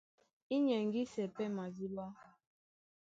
Í 0.53 0.55
nyɛŋgísɛ́ 0.65 1.31
pɛ́ 1.35 1.47
madíɓá. 1.55 2.05